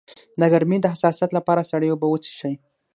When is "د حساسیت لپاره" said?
0.81-1.67